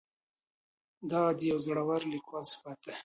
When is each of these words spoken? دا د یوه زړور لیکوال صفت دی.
دا 1.11 1.23
د 1.37 1.39
یوه 1.49 1.61
زړور 1.65 2.01
لیکوال 2.13 2.43
صفت 2.51 2.79
دی. 2.87 2.95